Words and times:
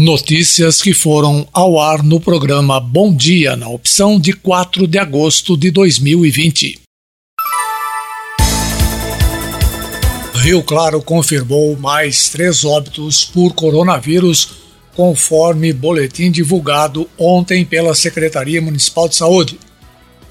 Notícias 0.00 0.80
que 0.80 0.94
foram 0.94 1.48
ao 1.52 1.80
ar 1.80 2.04
no 2.04 2.20
programa 2.20 2.78
Bom 2.78 3.12
Dia, 3.12 3.56
na 3.56 3.68
opção 3.68 4.20
de 4.20 4.32
4 4.32 4.86
de 4.86 4.96
agosto 4.96 5.56
de 5.56 5.72
2020. 5.72 6.80
Rio 10.34 10.62
Claro 10.62 11.02
confirmou 11.02 11.76
mais 11.76 12.28
três 12.28 12.64
óbitos 12.64 13.24
por 13.24 13.54
coronavírus, 13.54 14.50
conforme 14.94 15.72
boletim 15.72 16.30
divulgado 16.30 17.10
ontem 17.18 17.64
pela 17.64 17.92
Secretaria 17.92 18.62
Municipal 18.62 19.08
de 19.08 19.16
Saúde. 19.16 19.58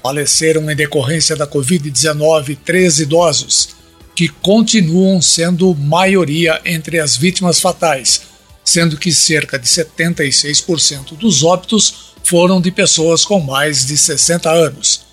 Faleceram 0.02 0.70
em 0.70 0.74
decorrência 0.74 1.36
da 1.36 1.46
Covid-19 1.46 2.56
três 2.64 3.00
idosos, 3.00 3.76
que 4.14 4.28
continuam 4.28 5.20
sendo 5.20 5.74
maioria 5.74 6.58
entre 6.64 6.98
as 6.98 7.18
vítimas 7.18 7.60
fatais 7.60 8.37
sendo 8.68 8.98
que 8.98 9.14
cerca 9.14 9.58
de 9.58 9.66
76% 9.66 11.16
dos 11.16 11.42
óbitos 11.42 12.12
foram 12.22 12.60
de 12.60 12.70
pessoas 12.70 13.24
com 13.24 13.40
mais 13.40 13.86
de 13.86 13.96
60 13.96 14.50
anos. 14.50 15.06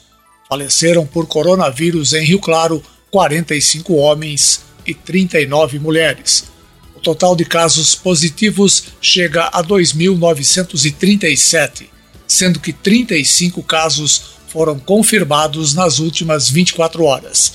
Faleceram 0.50 1.08
por 1.08 1.26
coronavírus 1.26 2.12
em 2.12 2.26
Rio 2.26 2.42
Claro 2.42 2.84
45 3.10 3.94
homens 3.94 4.60
e 4.86 4.94
39 4.94 5.80
mulheres. 5.80 6.52
O 6.98 7.00
total 7.00 7.34
de 7.34 7.46
casos 7.46 7.96
positivos 7.96 8.88
chega 9.00 9.46
a 9.46 9.64
2.937, 9.64 11.88
sendo 12.28 12.60
que 12.60 12.74
35 12.74 13.64
casos 13.64 14.22
foram 14.50 14.78
confirmados 14.78 15.74
nas 15.74 16.00
últimas 16.00 16.50
24 16.50 17.06
horas. 17.06 17.54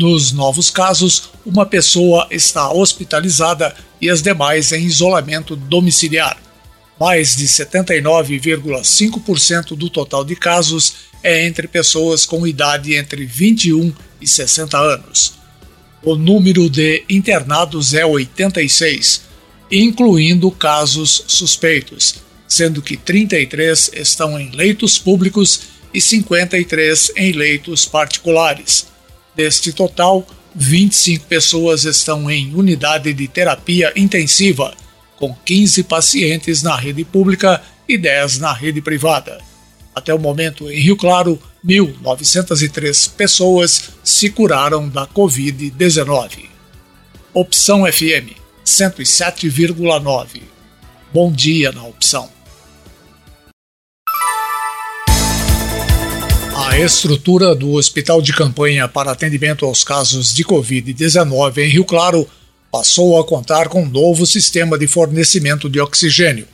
Nos 0.00 0.32
novos 0.32 0.70
casos, 0.70 1.28
uma 1.44 1.66
pessoa 1.66 2.26
está 2.30 2.72
hospitalizada 2.72 3.76
e 4.00 4.08
as 4.08 4.22
demais 4.22 4.72
em 4.72 4.86
isolamento 4.86 5.54
domiciliar. 5.54 6.38
Mais 6.98 7.36
de 7.36 7.46
79,5% 7.46 9.76
do 9.76 9.90
total 9.90 10.24
de 10.24 10.34
casos 10.34 10.94
é 11.22 11.46
entre 11.46 11.68
pessoas 11.68 12.24
com 12.24 12.46
idade 12.46 12.94
entre 12.94 13.26
21 13.26 13.92
e 14.22 14.26
60 14.26 14.78
anos. 14.78 15.34
O 16.02 16.16
número 16.16 16.70
de 16.70 17.04
internados 17.06 17.92
é 17.92 18.06
86, 18.06 19.24
incluindo 19.70 20.50
casos 20.50 21.24
suspeitos, 21.26 22.14
sendo 22.48 22.80
que 22.80 22.96
33 22.96 23.90
estão 23.92 24.40
em 24.40 24.50
leitos 24.52 24.96
públicos 24.96 25.60
e 25.92 26.00
53 26.00 27.12
em 27.16 27.32
leitos 27.32 27.84
particulares. 27.84 28.88
Deste 29.34 29.72
total, 29.72 30.26
25 30.54 31.26
pessoas 31.26 31.84
estão 31.84 32.30
em 32.30 32.54
unidade 32.54 33.12
de 33.12 33.28
terapia 33.28 33.92
intensiva, 33.96 34.74
com 35.16 35.34
15 35.34 35.84
pacientes 35.84 36.62
na 36.62 36.74
rede 36.76 37.04
pública 37.04 37.62
e 37.88 37.96
10 37.96 38.38
na 38.38 38.52
rede 38.52 38.80
privada. 38.80 39.38
Até 39.94 40.14
o 40.14 40.18
momento, 40.18 40.70
em 40.70 40.80
Rio 40.80 40.96
Claro, 40.96 41.40
1.903 41.64 43.10
pessoas 43.14 43.90
se 44.02 44.30
curaram 44.30 44.88
da 44.88 45.06
Covid-19. 45.06 46.48
Opção 47.34 47.84
FM 47.84 48.34
107,9. 48.64 50.42
Bom 51.12 51.30
dia 51.32 51.72
na 51.72 51.84
opção. 51.84 52.39
A 56.70 56.78
estrutura 56.78 57.52
do 57.52 57.72
Hospital 57.72 58.22
de 58.22 58.32
Campanha 58.32 58.86
para 58.86 59.10
atendimento 59.10 59.66
aos 59.66 59.82
casos 59.82 60.32
de 60.32 60.44
Covid-19 60.44 61.58
em 61.58 61.68
Rio 61.68 61.84
Claro 61.84 62.30
passou 62.70 63.18
a 63.18 63.26
contar 63.26 63.68
com 63.68 63.82
um 63.82 63.88
novo 63.88 64.24
sistema 64.24 64.78
de 64.78 64.86
fornecimento 64.86 65.68
de 65.68 65.80
oxigênio. 65.80 66.46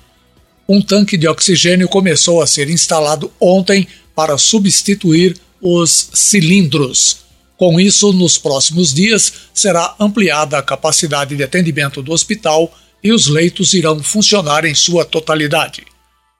Um 0.66 0.80
tanque 0.80 1.18
de 1.18 1.28
oxigênio 1.28 1.86
começou 1.86 2.40
a 2.40 2.46
ser 2.46 2.70
instalado 2.70 3.30
ontem 3.38 3.86
para 4.14 4.38
substituir 4.38 5.36
os 5.60 6.08
cilindros. 6.14 7.18
Com 7.58 7.78
isso, 7.78 8.10
nos 8.14 8.38
próximos 8.38 8.94
dias, 8.94 9.30
será 9.52 9.94
ampliada 10.00 10.56
a 10.56 10.62
capacidade 10.62 11.36
de 11.36 11.42
atendimento 11.42 12.02
do 12.02 12.12
hospital 12.12 12.74
e 13.04 13.12
os 13.12 13.26
leitos 13.26 13.74
irão 13.74 14.02
funcionar 14.02 14.64
em 14.64 14.74
sua 14.74 15.04
totalidade. 15.04 15.84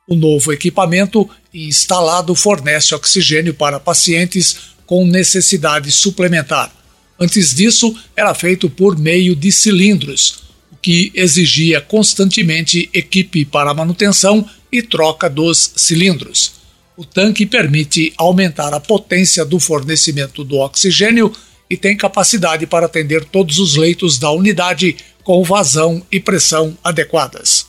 O 0.09 0.15
novo 0.15 0.51
equipamento 0.51 1.29
instalado 1.65 2.35
fornece 2.35 2.95
oxigênio 2.95 3.55
para 3.55 3.81
pacientes 3.81 4.57
com 4.85 5.07
necessidade 5.07 5.91
suplementar. 5.91 6.73
Antes 7.19 7.55
disso, 7.55 7.97
era 8.15 8.35
feito 8.35 8.69
por 8.69 8.99
meio 8.99 9.35
de 9.35 9.51
cilindros, 9.51 10.45
o 10.71 10.77
que 10.77 11.11
exigia 11.15 11.81
constantemente 11.81 12.91
equipe 12.93 13.45
para 13.45 13.73
manutenção 13.73 14.47
e 14.71 14.83
troca 14.83 15.31
dos 15.31 15.73
cilindros. 15.77 16.53
O 16.97 17.05
tanque 17.05 17.47
permite 17.47 18.13
aumentar 18.17 18.73
a 18.75 18.81
potência 18.81 19.45
do 19.45 19.59
fornecimento 19.59 20.45
do 20.45 20.59
oxigênio 20.59 21.33
e 21.69 21.77
tem 21.77 21.97
capacidade 21.97 22.67
para 22.67 22.87
atender 22.87 23.25
todos 23.25 23.59
os 23.59 23.77
leitos 23.77 24.19
da 24.19 24.31
unidade 24.31 24.97
com 25.25 25.43
vazão 25.43 26.05
e 26.13 26.21
pressão 26.21 26.77
adequadas. 26.85 27.66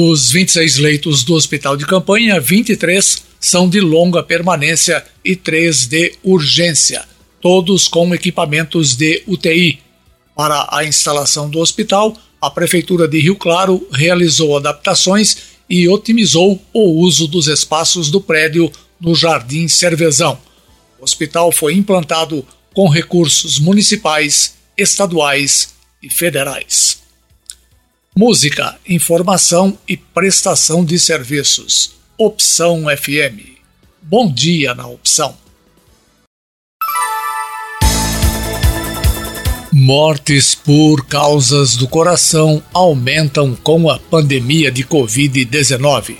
Dos 0.00 0.30
26 0.30 0.78
leitos 0.78 1.24
do 1.24 1.34
hospital 1.34 1.76
de 1.76 1.84
campanha, 1.84 2.38
23 2.38 3.20
são 3.40 3.68
de 3.68 3.80
longa 3.80 4.22
permanência 4.22 5.04
e 5.24 5.34
3 5.34 5.86
de 5.86 6.12
urgência, 6.22 7.04
todos 7.40 7.88
com 7.88 8.14
equipamentos 8.14 8.94
de 8.94 9.24
UTI. 9.26 9.80
Para 10.36 10.68
a 10.70 10.84
instalação 10.84 11.50
do 11.50 11.58
hospital, 11.58 12.16
a 12.40 12.48
Prefeitura 12.48 13.08
de 13.08 13.18
Rio 13.18 13.34
Claro 13.34 13.88
realizou 13.90 14.56
adaptações 14.56 15.38
e 15.68 15.88
otimizou 15.88 16.62
o 16.72 17.00
uso 17.00 17.26
dos 17.26 17.48
espaços 17.48 18.08
do 18.08 18.20
prédio 18.20 18.70
no 19.00 19.16
Jardim 19.16 19.66
Cervezão. 19.66 20.38
O 21.00 21.02
hospital 21.02 21.50
foi 21.50 21.74
implantado 21.74 22.46
com 22.72 22.88
recursos 22.88 23.58
municipais, 23.58 24.54
estaduais 24.76 25.74
e 26.00 26.08
federais. 26.08 27.07
Música, 28.16 28.76
informação 28.88 29.78
e 29.86 29.96
prestação 29.96 30.84
de 30.84 30.98
serviços. 30.98 31.92
Opção 32.16 32.86
FM. 32.88 33.58
Bom 34.02 34.32
dia 34.32 34.74
na 34.74 34.88
opção. 34.88 35.36
Mortes 39.72 40.56
por 40.56 41.06
causas 41.06 41.76
do 41.76 41.86
coração 41.86 42.60
aumentam 42.72 43.54
com 43.54 43.88
a 43.88 43.98
pandemia 43.98 44.72
de 44.72 44.82
Covid-19. 44.82 46.16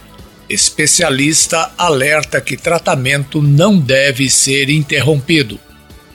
Especialista 0.48 1.72
alerta 1.76 2.40
que 2.40 2.56
tratamento 2.56 3.42
não 3.42 3.76
deve 3.78 4.30
ser 4.30 4.70
interrompido. 4.70 5.58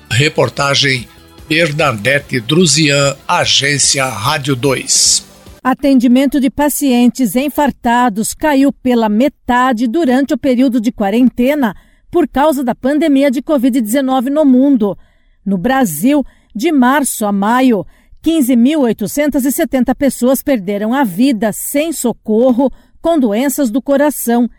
Reportagem 0.09 1.07
Bernadette 1.49 2.39
Druzian, 2.39 3.17
Agência 3.27 4.05
Rádio 4.05 4.55
2. 4.55 5.32
Atendimento 5.63 6.41
de 6.41 6.49
pacientes 6.49 7.37
infartados 7.37 8.33
caiu 8.33 8.73
pela 8.73 9.07
metade 9.07 9.87
durante 9.87 10.33
o 10.33 10.37
período 10.37 10.81
de 10.81 10.91
quarentena 10.91 11.73
por 12.11 12.27
causa 12.27 12.65
da 12.65 12.75
pandemia 12.75 13.31
de 13.31 13.41
Covid-19 13.41 14.25
no 14.25 14.43
mundo. 14.43 14.97
No 15.45 15.57
Brasil, 15.57 16.21
de 16.53 16.69
março 16.69 17.25
a 17.25 17.31
maio, 17.31 17.85
15.870 18.21 19.95
pessoas 19.95 20.43
perderam 20.43 20.93
a 20.93 21.05
vida 21.05 21.53
sem 21.53 21.93
socorro 21.93 22.69
com 23.01 23.17
doenças 23.17 23.71
do 23.71 23.81
coração. 23.81 24.49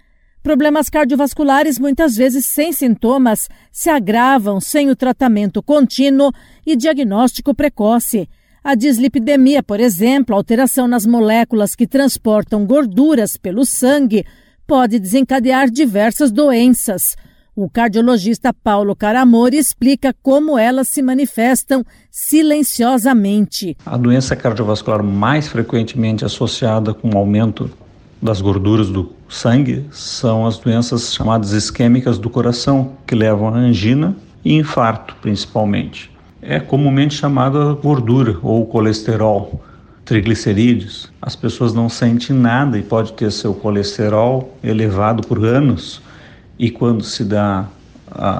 Problemas 0.43 0.88
cardiovasculares, 0.88 1.78
muitas 1.78 2.16
vezes 2.16 2.47
sem 2.47 2.72
sintomas, 2.72 3.50
se 3.70 3.91
agravam 3.91 4.59
sem 4.59 4.88
o 4.88 4.97
tratamento 4.97 5.62
contínuo 5.62 6.32
e 6.64 6.75
diagnóstico 6.75 7.54
precoce. 7.54 8.26
A 8.66 8.75
dislipidemia, 8.75 9.62
por 9.62 9.78
exemplo, 9.78 10.34
alteração 10.34 10.88
nas 10.88 11.04
moléculas 11.04 11.75
que 11.75 11.86
transportam 11.86 12.64
gorduras 12.64 13.36
pelo 13.36 13.62
sangue, 13.66 14.25
pode 14.66 14.99
desencadear 14.99 15.69
diversas 15.70 16.32
doenças. 16.32 17.14
O 17.55 17.69
cardiologista 17.69 18.55
Paulo 18.55 18.96
Caramori 18.96 19.58
explica 19.58 20.14
como 20.22 20.56
elas 20.56 20.88
se 20.88 21.02
manifestam 21.02 21.84
silenciosamente. 22.11 23.76
A 23.84 23.99
doença 23.99 24.34
cardiovascular 24.34 25.02
mais 25.02 25.46
frequentemente 25.46 26.25
associada 26.25 26.94
com 26.94 27.14
o 27.14 27.19
aumento 27.19 27.70
das 28.22 28.40
gorduras 28.40 28.88
do 28.88 29.12
sangue 29.28 29.84
são 29.90 30.46
as 30.46 30.56
doenças 30.56 31.12
chamadas 31.12 31.52
isquêmicas 31.52 32.17
do 32.17 32.31
coração, 32.31 32.93
que 33.06 33.14
levam 33.14 33.49
a 33.49 33.58
angina 33.58 34.17
e 34.43 34.55
infarto, 34.55 35.14
principalmente 35.20 36.13
é 36.46 36.61
comumente 36.61 37.14
chamada 37.14 37.73
gordura 37.73 38.37
ou 38.43 38.67
colesterol, 38.67 39.62
triglicerídeos. 40.05 41.11
As 41.20 41.35
pessoas 41.35 41.73
não 41.73 41.88
sentem 41.88 42.37
nada 42.37 42.79
e 42.79 42.82
pode 42.82 43.14
ter 43.14 43.32
seu 43.32 43.55
colesterol 43.55 44.56
elevado 44.62 45.26
por 45.26 45.44
anos 45.44 46.02
e 46.58 46.70
quando 46.70 47.02
se 47.02 47.25
dá 47.25 47.67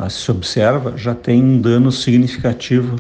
se 0.09 0.31
observa 0.31 0.97
já 0.97 1.15
tem 1.15 1.43
um 1.43 1.61
dano 1.61 1.91
significativo 1.91 2.97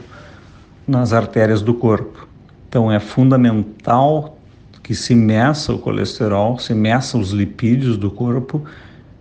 nas 0.88 1.12
artérias 1.12 1.62
do 1.62 1.74
corpo. 1.74 2.26
Então 2.68 2.90
é 2.90 2.98
fundamental 2.98 4.38
que 4.82 4.94
se 4.94 5.14
meça 5.14 5.72
o 5.72 5.78
colesterol, 5.78 6.58
se 6.58 6.74
meça 6.74 7.16
os 7.16 7.30
lipídios 7.30 7.96
do 7.96 8.10
corpo, 8.10 8.64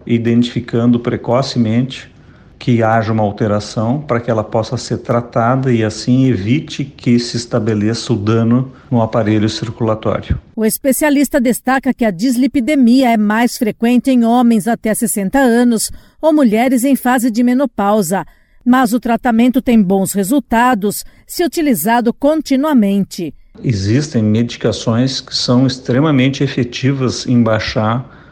identificando 0.06 1.00
precocemente 1.00 2.12
que 2.57 2.81
haja 2.81 3.11
uma 3.11 3.23
alteração 3.23 4.00
para 4.00 4.19
que 4.19 4.31
ela 4.31 4.44
possa 4.44 4.77
ser 4.77 5.00
tratada 5.00 5.71
e 5.71 5.83
assim 5.83 6.25
evite 6.25 6.85
que 6.85 7.19
se 7.19 7.35
estabeleça 7.35 8.13
o 8.13 8.15
dano 8.15 8.71
no 8.89 9.01
aparelho 9.01 9.50
circulatório. 9.50 10.39
O 10.55 10.63
especialista 10.63 11.41
destaca 11.41 11.94
que 11.94 12.05
a 12.05 12.11
dislipidemia 12.11 13.11
é 13.11 13.17
mais 13.17 13.57
frequente 13.57 14.11
em 14.11 14.23
homens 14.23 14.67
até 14.67 14.94
60 14.94 15.38
anos 15.38 15.91
ou 16.21 16.33
mulheres 16.33 16.83
em 16.83 16.95
fase 16.95 17.29
de 17.29 17.44
menopausa, 17.44 18.25
mas 18.65 18.94
o 18.94 18.99
tratamento 18.99 19.61
tem 19.61 19.81
bons 19.81 20.13
resultados 20.13 21.03
se 21.27 21.44
utilizado 21.44 22.13
continuamente. 22.13 23.33
Existem 23.61 24.23
medicações 24.23 25.21
que 25.21 25.35
são 25.35 25.67
extremamente 25.67 26.44
efetivas 26.44 27.27
em 27.27 27.44
baixar 27.44 28.22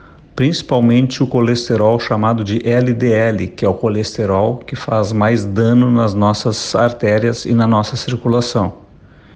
principalmente 0.42 1.22
o 1.22 1.28
colesterol 1.28 2.00
chamado 2.00 2.44
de 2.44 2.68
LDL, 2.68 3.46
que 3.50 3.64
é 3.64 3.70
o 3.70 3.76
colesterol 3.76 4.58
que 4.58 4.76
faz 4.76 5.14
mais 5.14 5.46
dano 5.46 5.92
nas 5.92 6.16
nossas 6.16 6.74
artérias 6.74 7.46
e 7.46 7.54
na 7.54 7.68
nossa 7.68 7.96
circulação. 7.96 8.74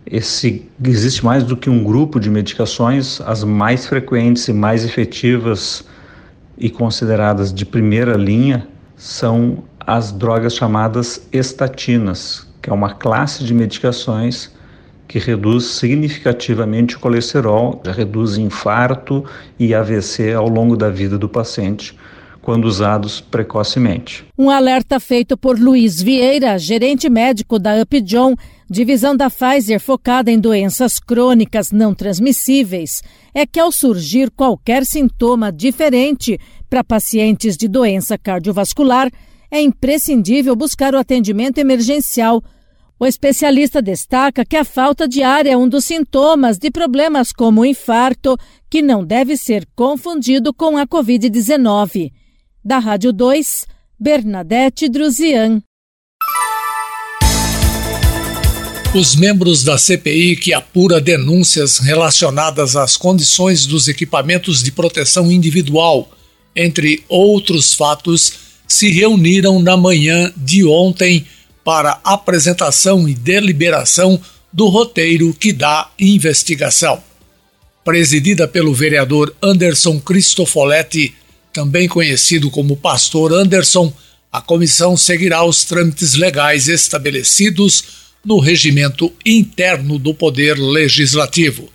Esse, 0.04 0.68
existe 0.84 1.24
mais 1.24 1.44
do 1.44 1.56
que 1.56 1.70
um 1.70 1.84
grupo 1.84 2.20
de 2.20 2.28
medicações, 2.28 3.22
as 3.22 3.44
mais 3.44 3.86
frequentes 3.86 4.48
e 4.48 4.54
mais 4.54 4.84
efetivas 4.84 5.86
e 6.58 6.72
consideradas 6.72 7.54
de 7.54 7.68
primeira 7.68 8.18
linha 8.18 8.68
são 8.98 9.60
as 9.80 10.12
drogas 10.12 10.56
chamadas 10.56 11.28
estatinas, 11.32 12.48
que 12.64 12.72
é 12.72 12.74
uma 12.74 12.96
classe 12.96 13.44
de 13.44 13.54
medicações 13.54 14.55
que 15.08 15.20
reduz 15.20 15.66
significativamente 15.66 16.96
o 16.96 17.00
colesterol, 17.00 17.82
reduz 17.86 18.38
infarto 18.38 19.24
e 19.60 19.74
AVC 19.74 20.34
ao 20.34 20.48
longo 20.48 20.76
da 20.76 20.90
vida 20.90 21.18
do 21.18 21.30
paciente, 21.30 21.96
quando 22.42 22.66
usados 22.66 23.20
precocemente. 23.20 24.24
Um 24.38 24.50
alerta 24.50 25.00
feito 25.00 25.36
por 25.36 25.60
Luiz 25.60 26.02
Vieira, 26.02 26.60
gerente 26.60 27.10
médico 27.10 27.58
da 27.58 27.82
Upjohn, 27.82 28.36
divisão 28.70 29.16
da 29.16 29.30
Pfizer 29.30 29.80
focada 29.80 30.32
em 30.32 30.40
doenças 30.40 31.00
crônicas 31.00 31.72
não 31.72 31.94
transmissíveis, 31.94 33.02
é 33.34 33.46
que 33.46 33.60
ao 33.60 33.72
surgir 33.72 34.30
qualquer 34.30 34.86
sintoma 34.86 35.52
diferente 35.52 36.40
para 36.70 36.84
pacientes 36.84 37.58
de 37.58 37.68
doença 37.68 38.18
cardiovascular, 38.18 39.10
é 39.50 39.62
imprescindível 39.62 40.56
buscar 40.56 40.94
o 40.94 40.98
atendimento 40.98 41.58
emergencial 41.58 42.44
o 43.00 43.06
especialista 43.06 43.82
destaca 43.82 44.46
que 44.46 44.56
a 44.56 44.64
falta 44.64 45.08
de 45.08 45.22
ar 45.22 45.46
é 45.46 45.56
um 45.58 45.68
dos 45.68 45.86
sintomas 45.86 46.58
de 46.58 46.72
problemas 46.72 47.34
como 47.34 47.62
o 47.62 47.66
infarto, 47.66 48.38
que 48.70 48.82
não 48.82 49.06
deve 49.06 49.36
ser 49.36 49.68
confundido 49.76 50.54
com 50.54 50.78
a 50.78 50.88
Covid-19. 50.88 52.12
Da 52.64 52.80
Rádio 52.80 53.12
2, 53.12 53.68
Bernadette 54.00 54.88
Druzian. 54.88 55.62
Os 58.94 59.14
membros 59.14 59.62
da 59.62 59.78
CPI 59.78 60.38
que 60.38 60.54
apura 60.54 61.02
denúncias 61.02 61.80
relacionadas 61.80 62.78
às 62.78 62.96
condições 62.96 63.66
dos 63.66 63.90
equipamentos 63.90 64.64
de 64.64 64.72
proteção 64.72 65.30
individual, 65.30 66.10
entre 66.56 67.04
outros 67.10 67.74
fatos, 67.74 68.34
se 68.66 68.90
reuniram 68.90 69.62
na 69.62 69.76
manhã 69.76 70.32
de 70.38 70.66
ontem 70.66 71.26
para 71.66 72.00
apresentação 72.04 73.10
e 73.10 73.16
deliberação 73.16 74.22
do 74.54 74.68
roteiro 74.68 75.34
que 75.34 75.52
dá 75.52 75.90
investigação. 76.00 77.04
Presidida 77.84 78.48
pelo 78.48 78.72
vereador 78.72 79.36
Anderson 79.42 80.00
Cristofoletti, 80.00 81.16
também 81.52 81.88
conhecido 81.88 82.52
como 82.52 82.78
Pastor 82.78 83.34
Anderson, 83.34 83.92
a 84.32 84.42
comissão 84.42 84.96
seguirá 84.96 85.44
os 85.44 85.64
trâmites 85.64 86.14
legais 86.14 86.68
estabelecidos 86.68 87.84
no 88.24 88.40
regimento 88.40 89.12
interno 89.26 89.98
do 89.98 90.14
Poder 90.14 90.60
Legislativo. 90.60 91.70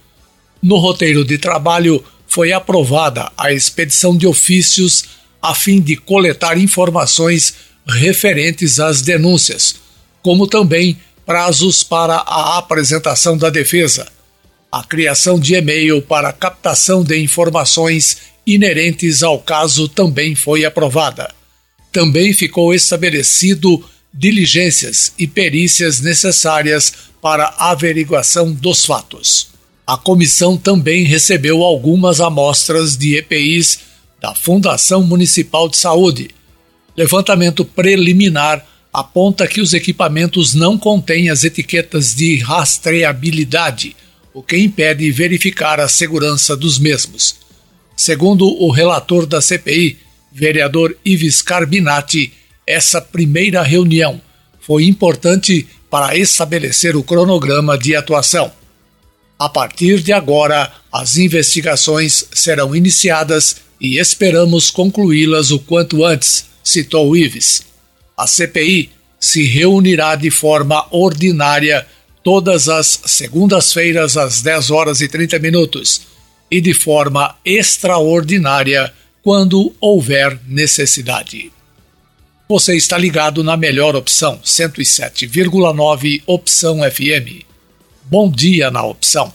No 0.63 0.77
roteiro 0.77 1.25
de 1.25 1.37
trabalho 1.37 2.05
foi 2.29 2.53
aprovada 2.53 3.33
a 3.37 3.53
expedição 3.53 4.17
de 4.17 4.27
ofícios 4.27 5.05
a 5.43 5.53
fim 5.53 5.81
de 5.81 5.97
coletar 5.97 6.59
informações 6.59 7.55
referentes 7.87 8.79
às 8.79 9.03
denúncias, 9.03 9.80
como 10.23 10.47
também 10.47 10.99
prazos 11.25 11.83
para 11.83 12.17
a 12.17 12.59
apresentação 12.59 13.37
da 13.37 13.51
defesa, 13.51 14.07
a 14.71 14.85
criação 14.85 15.39
de 15.39 15.55
e-mail 15.55 16.01
para 16.03 16.33
captação 16.33 17.03
de 17.03 17.21
informações 17.21 18.19
inerentes 18.47 19.23
ao 19.23 19.39
caso 19.39 19.89
também 19.89 20.35
foi 20.35 20.65
aprovada. 20.65 21.33
Também 21.93 22.33
ficou 22.33 22.73
estabelecido 22.73 23.85
diligências 24.13 25.13
e 25.19 25.27
perícias 25.27 26.01
necessárias 26.01 26.93
para 27.21 27.55
averiguação 27.59 28.53
dos 28.53 28.85
fatos. 28.85 29.49
A 29.87 29.97
comissão 29.97 30.57
também 30.57 31.05
recebeu 31.05 31.63
algumas 31.63 32.21
amostras 32.21 32.97
de 32.97 33.17
EPIs 33.17 33.81
da 34.21 34.35
Fundação 34.35 35.03
Municipal 35.03 35.69
de 35.69 35.77
Saúde. 35.77 36.31
Levantamento 36.97 37.65
preliminar 37.65 38.65
aponta 38.93 39.47
que 39.47 39.61
os 39.61 39.73
equipamentos 39.73 40.55
não 40.55 40.77
contêm 40.77 41.31
as 41.31 41.45
etiquetas 41.45 42.15
de 42.15 42.39
rastreabilidade, 42.39 43.97
o 44.35 44.43
que 44.43 44.57
impede 44.57 45.11
verificar 45.11 45.81
a 45.81 45.89
segurança 45.89 46.57
dos 46.57 46.79
mesmos. 46.79 47.37
Segundo 47.97 48.47
o 48.47 48.71
relator 48.71 49.27
da 49.27 49.41
CPI, 49.41 49.99
vereador 50.33 50.97
Ives 51.05 51.43
Carbinati, 51.43 52.33
essa 52.67 53.01
primeira 53.01 53.63
reunião 53.63 54.21
foi 54.61 54.85
importante 54.85 55.69
para 55.91 56.17
estabelecer 56.17 56.97
o 56.97 57.03
cronograma 57.03 57.77
de 57.77 57.97
atuação. 57.97 58.53
A 59.39 59.49
partir 59.49 60.01
de 60.01 60.13
agora, 60.13 60.73
as 60.93 61.17
investigações 61.17 62.27
serão 62.33 62.77
iniciadas 62.77 63.57
e 63.81 63.99
esperamos 63.99 64.71
concluí-las 64.71 65.51
o 65.51 65.59
quanto 65.59 66.05
antes, 66.05 66.47
citou 66.63 67.17
Ives. 67.17 67.70
A 68.21 68.27
CPI 68.27 68.91
se 69.19 69.45
reunirá 69.45 70.15
de 70.15 70.31
forma 70.31 70.87
ordinária 70.91 71.87
todas 72.23 72.69
as 72.69 73.01
segundas-feiras 73.07 74.19
às 74.19 74.43
10 74.43 74.71
horas 74.71 75.01
e 75.01 75.09
30 75.09 75.39
minutos 75.39 76.03
e 76.51 76.61
de 76.61 76.75
forma 76.75 77.35
extraordinária 77.47 78.93
quando 79.23 79.75
houver 79.81 80.39
necessidade. 80.47 81.51
Você 82.47 82.77
está 82.77 82.99
ligado 82.99 83.43
na 83.43 83.57
melhor 83.57 83.97
opção, 83.97 84.39
107,9 84.45 86.23
Opção 86.27 86.81
FM. 86.81 87.47
Bom 88.05 88.31
dia 88.31 88.71
na 88.71 88.85
opção. 88.85 89.33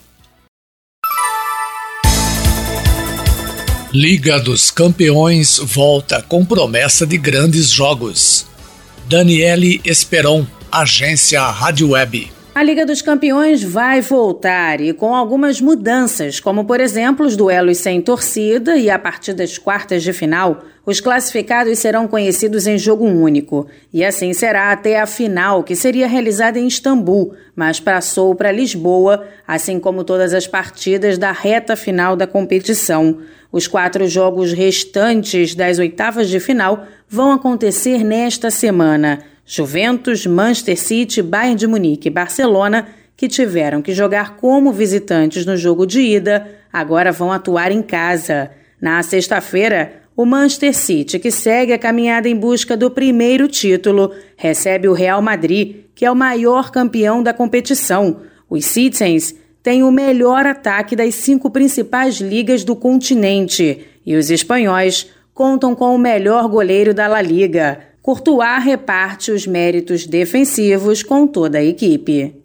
Liga 3.91 4.39
dos 4.39 4.69
Campeões 4.69 5.57
volta 5.57 6.21
com 6.21 6.45
promessa 6.45 7.07
de 7.07 7.17
grandes 7.17 7.71
jogos. 7.71 8.45
Daniele 9.07 9.79
Esperon, 9.85 10.47
agência 10.71 11.39
Rádio 11.39 11.91
Web. 11.91 12.31
A 12.55 12.63
Liga 12.63 12.83
dos 12.87 13.03
Campeões 13.03 13.61
vai 13.61 14.01
voltar 14.01 14.81
e 14.81 14.93
com 14.93 15.13
algumas 15.13 15.61
mudanças, 15.61 16.39
como 16.39 16.65
por 16.65 16.79
exemplo 16.79 17.23
os 17.23 17.35
duelos 17.35 17.77
sem 17.77 18.01
torcida 18.01 18.77
e 18.77 18.89
a 18.89 18.97
partir 18.97 19.33
das 19.33 19.59
quartas 19.59 20.01
de 20.01 20.11
final, 20.11 20.63
os 20.85 20.99
classificados 20.99 21.79
serão 21.79 22.07
conhecidos 22.07 22.67
em 22.67 22.77
jogo 22.77 23.05
único. 23.05 23.67
E 23.91 24.05
assim 24.05 24.33
será 24.33 24.71
até 24.71 24.99
a 24.99 25.05
final, 25.05 25.63
que 25.63 25.75
seria 25.75 26.07
realizada 26.07 26.59
em 26.59 26.67
Istambul, 26.67 27.33
mas 27.55 27.79
passou 27.79 28.35
para 28.35 28.51
Lisboa, 28.51 29.25
assim 29.47 29.79
como 29.79 30.03
todas 30.03 30.33
as 30.33 30.45
partidas 30.45 31.17
da 31.17 31.31
reta 31.31 31.75
final 31.75 32.15
da 32.15 32.27
competição. 32.27 33.17
Os 33.51 33.67
quatro 33.67 34.07
jogos 34.07 34.53
restantes 34.53 35.55
das 35.55 35.79
oitavas 35.79 36.29
de 36.29 36.39
final 36.39 36.85
vão 37.09 37.31
acontecer 37.31 38.03
nesta 38.03 38.51
semana. 38.51 39.23
Juventus, 39.45 40.25
Manchester 40.25 40.77
City, 40.77 41.21
Bayern 41.21 41.55
de 41.55 41.67
Munique 41.67 42.09
e 42.09 42.11
Barcelona, 42.11 42.87
que 43.15 43.27
tiveram 43.27 43.81
que 43.81 43.93
jogar 43.93 44.35
como 44.35 44.73
visitantes 44.73 45.45
no 45.45 45.55
jogo 45.55 45.85
de 45.85 46.01
ida, 46.01 46.47
agora 46.71 47.11
vão 47.11 47.31
atuar 47.31 47.71
em 47.71 47.81
casa. 47.81 48.51
Na 48.81 49.01
sexta-feira, 49.01 50.04
o 50.15 50.25
Manchester 50.25 50.73
City, 50.73 51.19
que 51.19 51.29
segue 51.29 51.73
a 51.73 51.77
caminhada 51.77 52.29
em 52.29 52.35
busca 52.35 52.77
do 52.77 52.89
primeiro 52.89 53.49
título, 53.49 54.11
recebe 54.37 54.87
o 54.87 54.93
Real 54.93 55.21
Madrid, 55.21 55.77
que 55.93 56.05
é 56.05 56.11
o 56.11 56.15
maior 56.15 56.71
campeão 56.71 57.21
da 57.21 57.33
competição. 57.33 58.21
Os 58.49 58.65
Citizens 58.65 59.35
tem 59.61 59.83
o 59.83 59.91
melhor 59.91 60.45
ataque 60.45 60.95
das 60.95 61.15
cinco 61.15 61.49
principais 61.49 62.21
ligas 62.21 62.63
do 62.63 62.75
continente 62.75 63.79
e 64.05 64.15
os 64.15 64.29
espanhóis 64.29 65.09
contam 65.33 65.75
com 65.75 65.93
o 65.93 65.97
melhor 65.97 66.47
goleiro 66.47 66.93
da 66.93 67.07
La 67.07 67.21
Liga. 67.21 67.79
Courtois 68.01 68.63
reparte 68.63 69.31
os 69.31 69.47
méritos 69.47 70.05
defensivos 70.05 71.01
com 71.01 71.25
toda 71.25 71.57
a 71.57 71.63
equipe. 71.63 72.35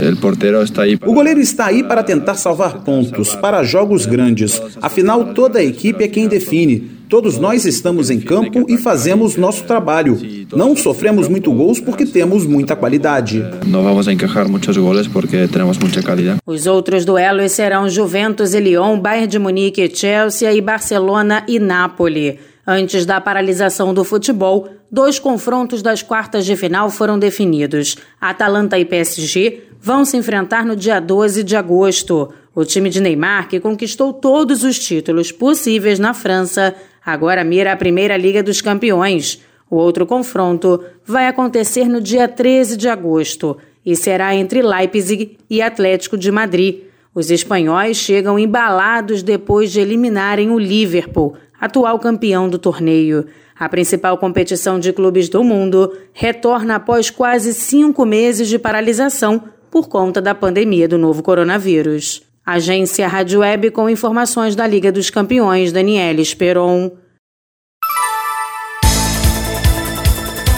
O 1.07 1.13
goleiro 1.13 1.39
está 1.39 1.67
aí 1.67 1.85
para 1.85 2.03
tentar 2.03 2.35
salvar 2.35 2.83
pontos, 2.83 3.37
para 3.37 3.63
jogos 3.63 4.07
grandes. 4.07 4.61
Afinal, 4.81 5.35
toda 5.35 5.59
a 5.59 5.63
equipe 5.63 6.03
é 6.03 6.09
quem 6.09 6.27
define. 6.27 7.00
Todos 7.11 7.39
nós 7.39 7.65
estamos 7.67 8.09
em 8.09 8.21
campo 8.21 8.65
e 8.69 8.79
fazemos 8.79 9.35
nosso 9.35 9.65
trabalho. 9.65 10.17
Não 10.55 10.77
sofremos 10.77 11.27
muito 11.27 11.53
gols 11.53 11.81
porque 11.81 12.07
temos 12.07 12.47
muita 12.47 12.77
qualidade. 12.77 13.45
Não 13.67 13.83
vamos 13.83 14.07
a 14.07 14.13
encajar 14.13 14.49
muitos 14.49 14.77
gols 14.77 15.09
porque 15.09 15.49
temos 15.49 15.77
muita 15.77 16.01
qualidade. 16.05 16.39
Os 16.47 16.69
outros 16.69 17.05
duelos 17.05 17.51
serão 17.51 17.89
Juventus 17.89 18.55
e 18.55 18.61
Lyon, 18.61 19.01
Bayern 19.01 19.27
de 19.27 19.41
Munique, 19.41 19.91
Chelsea 19.93 20.53
e 20.53 20.61
Barcelona 20.61 21.43
e 21.49 21.59
Nápoles. 21.59 22.37
Antes 22.65 23.05
da 23.05 23.21
paralisação 23.21 23.93
do 23.93 24.05
futebol, 24.05 24.69
dois 24.89 25.19
confrontos 25.19 25.83
das 25.83 26.05
quartas 26.05 26.47
de 26.47 26.55
final 26.55 26.91
foram 26.91 27.19
definidos. 27.19 27.97
Atalanta 28.21 28.79
e 28.79 28.85
PSG 28.85 29.65
vão 29.81 30.05
se 30.05 30.17
enfrentar 30.17 30.65
no 30.65 30.77
dia 30.77 31.01
12 31.01 31.43
de 31.43 31.57
agosto. 31.57 32.29
O 32.55 32.65
time 32.65 32.89
de 32.89 33.01
Neymar, 33.01 33.49
que 33.49 33.59
conquistou 33.59 34.13
todos 34.13 34.63
os 34.63 34.79
títulos 34.79 35.33
possíveis 35.33 35.99
na 35.99 36.15
França, 36.15 36.75
agora 37.05 37.45
mira 37.45 37.73
a 37.73 37.77
Primeira 37.77 38.17
Liga 38.17 38.43
dos 38.43 38.61
Campeões. 38.61 39.43
O 39.71 39.77
outro 39.77 40.07
confronto 40.07 40.83
vai 41.05 41.27
acontecer 41.27 41.85
no 41.85 42.01
dia 42.01 42.27
13 42.27 42.77
de 42.77 42.89
agosto 42.89 43.57
e 43.85 43.95
será 43.97 44.35
entre 44.35 44.63
Leipzig 44.63 45.39
e 45.49 45.63
Atlético 45.63 46.19
de 46.19 46.31
Madrid. 46.31 46.83
Os 47.15 47.31
espanhóis 47.31 47.97
chegam 47.97 48.39
embalados 48.39 49.23
depois 49.23 49.73
de 49.73 49.81
eliminarem 49.81 50.51
o 50.51 50.59
Liverpool, 50.59 51.35
atual 51.61 51.99
campeão 51.99 52.49
do 52.49 52.59
torneio. 52.59 53.27
A 53.59 53.69
principal 53.69 54.17
competição 54.17 54.79
de 54.79 54.93
clubes 54.93 55.29
do 55.29 55.45
mundo 55.45 55.93
retorna 56.13 56.77
após 56.77 57.11
quase 57.11 57.53
cinco 57.53 58.07
meses 58.07 58.49
de 58.49 58.59
paralisação 58.59 59.43
por 59.71 59.89
conta 59.89 60.21
da 60.21 60.35
pandemia 60.35 60.89
do 60.89 60.97
novo 60.97 61.23
coronavírus. 61.23 62.23
Agência 62.53 63.07
Rádio 63.07 63.41
Web 63.41 63.71
com 63.71 63.89
informações 63.89 64.57
da 64.57 64.67
Liga 64.67 64.91
dos 64.91 65.09
Campeões, 65.09 65.71
Daniela 65.71 66.21
Esperon. 66.21 66.91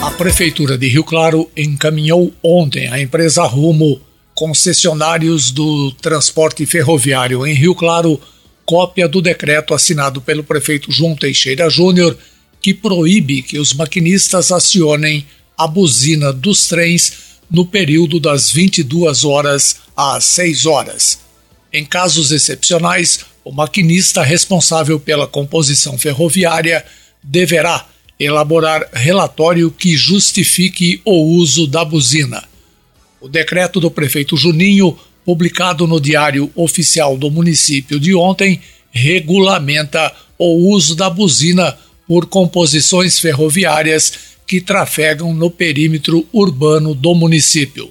A 0.01 0.11
Prefeitura 0.17 0.79
de 0.79 0.89
Rio 0.89 1.05
Claro 1.05 1.51
encaminhou 1.55 2.33
ontem 2.43 2.89
a 2.89 2.99
empresa 2.99 3.43
Rumo, 3.45 4.01
concessionários 4.35 5.51
do 5.51 5.93
transporte 5.93 6.65
ferroviário 6.65 7.47
em 7.47 7.53
Rio 7.53 7.75
Claro, 7.75 8.19
cópia 8.65 9.07
do 9.07 9.21
decreto 9.21 9.75
assinado 9.75 10.23
pelo 10.23 10.43
prefeito 10.43 10.91
João 10.91 11.15
Teixeira 11.15 11.69
Júnior, 11.69 12.17
que 12.63 12.73
proíbe 12.73 13.43
que 13.43 13.59
os 13.59 13.75
maquinistas 13.75 14.51
acionem 14.51 15.27
a 15.59 15.67
buzina 15.67 16.33
dos 16.33 16.69
trens 16.69 17.39
no 17.51 17.67
período 17.67 18.19
das 18.19 18.51
22 18.51 19.25
horas 19.25 19.77
às 19.95 20.25
6 20.25 20.65
horas. 20.65 21.22
Em 21.73 21.85
casos 21.85 22.31
excepcionais, 22.31 23.21
o 23.45 23.51
maquinista 23.51 24.23
responsável 24.23 25.01
pela 25.01 25.27
composição 25.27 25.97
ferroviária 25.97 26.85
deverá 27.23 27.87
elaborar 28.19 28.89
relatório 28.93 29.71
que 29.71 29.97
justifique 29.97 31.01
o 31.05 31.37
uso 31.37 31.67
da 31.67 31.85
buzina. 31.85 32.45
O 33.21 33.29
decreto 33.29 33.81
do 33.81 33.91
prefeito 33.91 34.37
Juninho 34.37 34.99
publicado 35.25 35.87
no 35.87 36.01
Diário 36.01 36.51
Oficial 36.55 37.17
do 37.17 37.31
Município 37.31 37.99
de 38.01 38.15
ontem, 38.15 38.61
regulamenta 38.91 40.13
o 40.39 40.73
uso 40.73 40.95
da 40.95 41.09
buzina 41.09 41.77
por 42.07 42.27
composições 42.27 43.19
ferroviárias 43.19 44.13
que 44.47 44.61
trafegam 44.61 45.33
no 45.33 45.51
perímetro 45.51 46.27
urbano 46.33 46.95
do 46.95 47.15
município. 47.15 47.91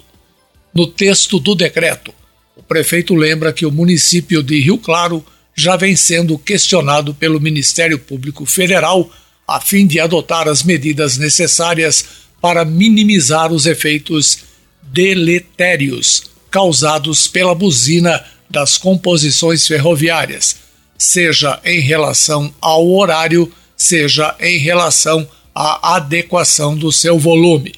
No 0.72 0.86
texto 0.86 1.40
do 1.40 1.54
decreto, 1.54 2.14
o 2.56 2.62
prefeito 2.62 3.14
lembra 3.14 3.52
que 3.52 3.64
o 3.64 3.72
município 3.72 4.42
de 4.42 4.60
Rio 4.60 4.76
Claro 4.76 5.24
já 5.54 5.76
vem 5.76 5.96
sendo 5.96 6.38
questionado 6.38 7.14
pelo 7.14 7.40
Ministério 7.40 7.98
Público 7.98 8.44
Federal 8.44 9.10
a 9.46 9.60
fim 9.60 9.86
de 9.86 9.98
adotar 9.98 10.48
as 10.48 10.62
medidas 10.62 11.16
necessárias 11.16 12.04
para 12.40 12.64
minimizar 12.64 13.52
os 13.52 13.66
efeitos 13.66 14.38
deletérios 14.82 16.24
causados 16.50 17.26
pela 17.26 17.54
buzina 17.54 18.22
das 18.50 18.76
composições 18.76 19.66
ferroviárias, 19.66 20.56
seja 20.98 21.58
em 21.64 21.80
relação 21.80 22.54
ao 22.60 22.86
horário, 22.90 23.50
seja 23.76 24.36
em 24.38 24.58
relação 24.58 25.26
à 25.54 25.96
adequação 25.96 26.76
do 26.76 26.92
seu 26.92 27.18
volume. 27.18 27.74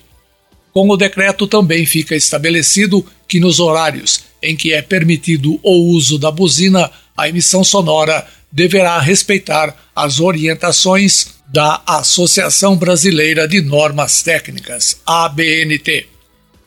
Com 0.73 0.89
o 0.89 0.97
decreto 0.97 1.47
também 1.47 1.87
fica 1.87 2.17
estabelecido 2.17 3.07
que 3.29 3.39
nos 3.39 3.61
horários 3.61 4.25
em 4.45 4.55
que 4.55 4.73
é 4.73 4.83
permitido 4.83 5.59
o 5.63 5.93
uso 5.95 6.19
da 6.19 6.31
buzina, 6.31 6.91
a 7.17 7.29
emissão 7.29 7.65
sonora 7.65 8.27
deverá 8.53 9.01
respeitar 9.01 9.75
as 9.97 10.21
orientações 10.21 11.35
da 11.47 11.83
Associação 11.87 12.77
Brasileira 12.77 13.49
de 13.49 13.61
Normas 13.61 14.23
Técnicas, 14.23 14.99
ABNT. 15.07 16.07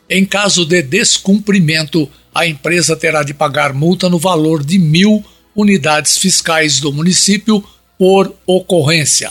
Em 0.08 0.24
caso 0.24 0.64
de 0.64 0.82
descumprimento, 0.82 2.10
a 2.34 2.46
empresa 2.46 2.96
terá 2.96 3.22
de 3.22 3.34
pagar 3.34 3.72
multa 3.72 4.08
no 4.08 4.18
valor 4.18 4.64
de 4.64 4.78
mil 4.78 5.24
unidades 5.54 6.16
fiscais 6.16 6.80
do 6.80 6.92
município 6.92 7.64
por 7.98 8.34
ocorrência. 8.46 9.30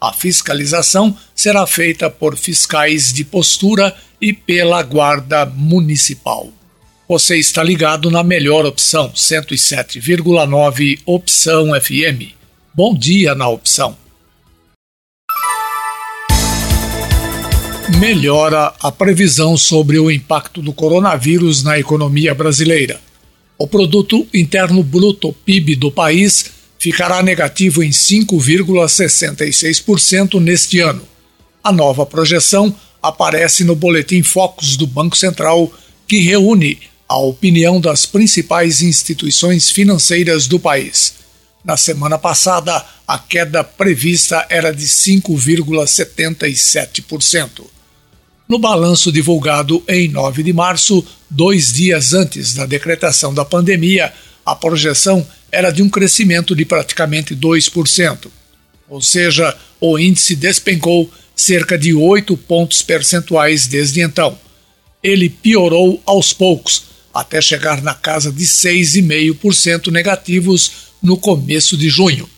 A 0.00 0.12
fiscalização 0.12 1.16
será 1.34 1.66
feita 1.66 2.10
por 2.10 2.36
fiscais 2.36 3.12
de 3.12 3.24
postura 3.24 3.94
e 4.20 4.32
pela 4.32 4.82
Guarda 4.82 5.46
Municipal. 5.46 6.52
Você 7.08 7.38
está 7.38 7.64
ligado 7.64 8.10
na 8.10 8.22
melhor 8.22 8.66
opção, 8.66 9.10
107,9 9.12 11.00
Opção 11.06 11.68
FM. 11.80 12.34
Bom 12.74 12.94
dia 12.94 13.34
na 13.34 13.48
opção. 13.48 13.96
melhora 17.98 18.74
a 18.80 18.92
previsão 18.92 19.56
sobre 19.56 19.98
o 19.98 20.10
impacto 20.10 20.60
do 20.60 20.74
coronavírus 20.74 21.62
na 21.62 21.78
economia 21.78 22.34
brasileira. 22.34 23.00
O 23.56 23.66
produto 23.66 24.28
interno 24.34 24.82
bruto 24.82 25.32
PIB 25.32 25.76
do 25.76 25.90
país 25.90 26.50
ficará 26.78 27.22
negativo 27.22 27.82
em 27.82 27.88
5,66% 27.88 30.38
neste 30.38 30.80
ano. 30.80 31.00
A 31.64 31.72
nova 31.72 32.04
projeção 32.04 32.76
aparece 33.02 33.64
no 33.64 33.74
boletim 33.74 34.22
Focus 34.22 34.76
do 34.76 34.86
Banco 34.86 35.16
Central, 35.16 35.72
que 36.06 36.18
reúne 36.18 36.87
a 37.08 37.16
opinião 37.16 37.80
das 37.80 38.04
principais 38.04 38.82
instituições 38.82 39.70
financeiras 39.70 40.46
do 40.46 40.60
país. 40.60 41.14
Na 41.64 41.76
semana 41.76 42.18
passada, 42.18 42.84
a 43.06 43.18
queda 43.18 43.62
prevista 43.64 44.46
era 44.50 44.72
de 44.72 44.86
5,77%. 44.86 47.62
No 48.48 48.58
balanço 48.58 49.12
divulgado 49.12 49.82
em 49.88 50.08
9 50.08 50.42
de 50.42 50.52
março, 50.52 51.04
dois 51.28 51.72
dias 51.72 52.14
antes 52.14 52.54
da 52.54 52.64
decretação 52.64 53.34
da 53.34 53.44
pandemia, 53.44 54.12
a 54.44 54.54
projeção 54.54 55.26
era 55.52 55.70
de 55.70 55.82
um 55.82 55.90
crescimento 55.90 56.56
de 56.56 56.64
praticamente 56.64 57.36
2%. 57.36 58.28
Ou 58.88 59.02
seja, 59.02 59.54
o 59.80 59.98
índice 59.98 60.34
despencou 60.34 61.10
cerca 61.36 61.76
de 61.76 61.92
8 61.92 62.36
pontos 62.36 62.80
percentuais 62.80 63.66
desde 63.66 64.00
então. 64.00 64.38
Ele 65.02 65.28
piorou 65.28 66.02
aos 66.06 66.32
poucos, 66.32 66.84
até 67.18 67.42
chegar 67.42 67.82
na 67.82 67.94
casa 67.94 68.30
de 68.30 68.44
6,5% 68.44 69.88
negativos 69.90 70.70
no 71.02 71.16
começo 71.16 71.76
de 71.76 71.88
junho. 71.88 72.30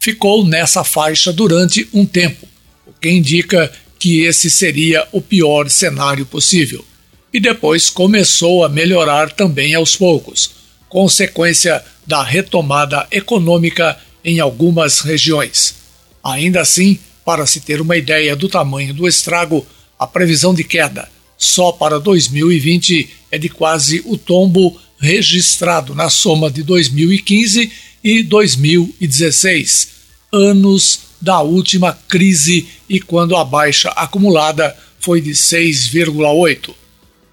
Ficou 0.00 0.44
nessa 0.44 0.82
faixa 0.82 1.32
durante 1.32 1.88
um 1.94 2.04
tempo, 2.04 2.44
o 2.84 2.92
que 2.92 3.08
indica 3.08 3.72
que 3.96 4.22
esse 4.22 4.50
seria 4.50 5.06
o 5.12 5.20
pior 5.20 5.70
cenário 5.70 6.26
possível. 6.26 6.84
E 7.32 7.38
depois 7.38 7.88
começou 7.88 8.64
a 8.64 8.68
melhorar 8.68 9.30
também 9.30 9.76
aos 9.76 9.94
poucos, 9.94 10.50
consequência 10.88 11.80
da 12.04 12.20
retomada 12.20 13.06
econômica 13.12 13.96
em 14.24 14.40
algumas 14.40 15.02
regiões. 15.02 15.76
Ainda 16.22 16.60
assim, 16.60 16.98
para 17.24 17.46
se 17.46 17.60
ter 17.60 17.80
uma 17.80 17.96
ideia 17.96 18.34
do 18.34 18.48
tamanho 18.48 18.92
do 18.92 19.06
estrago, 19.06 19.64
a 19.96 20.04
previsão 20.04 20.52
de 20.52 20.64
queda 20.64 21.13
só 21.36 21.72
para 21.72 21.98
2020 21.98 23.10
é 23.30 23.38
de 23.38 23.48
quase 23.48 24.02
o 24.04 24.16
tombo 24.16 24.80
registrado 24.98 25.94
na 25.94 26.08
soma 26.08 26.50
de 26.50 26.62
2015 26.62 27.70
e 28.02 28.22
2016, 28.22 29.88
anos 30.32 31.00
da 31.20 31.40
última 31.40 31.92
crise 32.08 32.66
e 32.88 32.98
quando 33.00 33.36
a 33.36 33.44
baixa 33.44 33.90
acumulada 33.90 34.74
foi 35.00 35.20
de 35.20 35.32
6,8. 35.32 36.74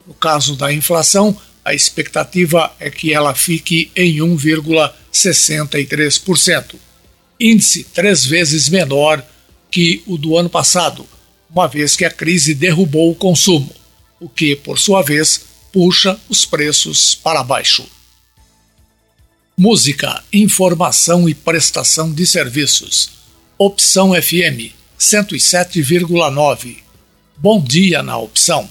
No 0.07 0.13
caso 0.13 0.55
da 0.55 0.73
inflação, 0.73 1.37
a 1.63 1.73
expectativa 1.73 2.71
é 2.79 2.89
que 2.89 3.13
ela 3.13 3.35
fique 3.35 3.91
em 3.95 4.17
1,63%, 4.17 6.75
índice 7.39 7.83
três 7.83 8.25
vezes 8.25 8.67
menor 8.69 9.23
que 9.69 10.01
o 10.07 10.17
do 10.17 10.35
ano 10.37 10.49
passado, 10.49 11.05
uma 11.49 11.67
vez 11.67 11.95
que 11.95 12.05
a 12.05 12.11
crise 12.11 12.53
derrubou 12.53 13.11
o 13.11 13.15
consumo, 13.15 13.80
o 14.21 14.29
que, 14.29 14.55
por 14.55 14.77
sua 14.77 15.01
vez, 15.01 15.41
puxa 15.73 16.17
os 16.29 16.45
preços 16.45 17.15
para 17.15 17.43
baixo. 17.43 17.83
Música, 19.57 20.23
informação 20.31 21.27
e 21.27 21.33
prestação 21.33 22.13
de 22.13 22.25
serviços. 22.27 23.09
Opção 23.57 24.13
FM 24.13 24.73
107,9. 24.99 26.77
Bom 27.35 27.63
dia 27.63 28.03
na 28.03 28.17
opção. 28.17 28.69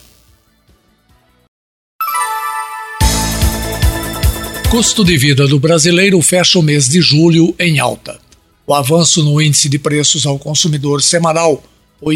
Custo 4.71 5.05
de 5.05 5.19
vida 5.19 5.49
do 5.49 5.59
brasileiro 5.59 6.23
fecha 6.23 6.61
o 6.61 6.63
mês 6.63 6.89
de 6.89 7.01
julho 7.01 7.53
em 7.59 7.81
alta. 7.81 8.21
O 8.65 8.73
avanço 8.73 9.25
no 9.25 9.43
índice 9.43 9.69
de 9.69 9.81
preços 9.81 10.27
ao 10.27 10.39
consumidor 10.39 11.03
semanal, 11.03 11.61
o 12.01 12.13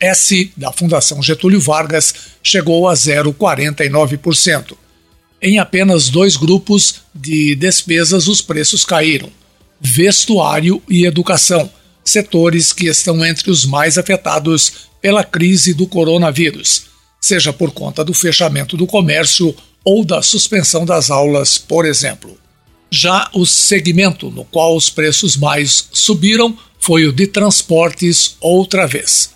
IPCS, 0.00 0.52
da 0.56 0.72
Fundação 0.72 1.22
Getúlio 1.22 1.60
Vargas, 1.60 2.14
chegou 2.42 2.88
a 2.88 2.94
0,49%. 2.94 4.76
Em 5.42 5.58
apenas 5.58 6.08
dois 6.08 6.36
grupos 6.36 7.02
de 7.14 7.54
despesas, 7.54 8.26
os 8.26 8.40
preços 8.40 8.84
caíram: 8.84 9.30
vestuário 9.80 10.82
e 10.88 11.04
educação, 11.04 11.70
setores 12.04 12.72
que 12.72 12.86
estão 12.88 13.24
entre 13.24 13.50
os 13.50 13.64
mais 13.64 13.98
afetados 13.98 14.88
pela 15.00 15.24
crise 15.24 15.72
do 15.72 15.86
coronavírus, 15.86 16.84
seja 17.20 17.52
por 17.52 17.70
conta 17.70 18.04
do 18.04 18.12
fechamento 18.12 18.76
do 18.76 18.86
comércio 18.86 19.54
ou 19.82 20.04
da 20.04 20.20
suspensão 20.20 20.84
das 20.84 21.10
aulas, 21.10 21.56
por 21.56 21.86
exemplo. 21.86 22.38
Já 22.90 23.30
o 23.32 23.46
segmento 23.46 24.30
no 24.30 24.44
qual 24.44 24.76
os 24.76 24.90
preços 24.90 25.36
mais 25.36 25.88
subiram 25.92 26.58
foi 26.78 27.06
o 27.06 27.12
de 27.12 27.26
transportes 27.26 28.36
outra 28.40 28.86
vez. 28.86 29.30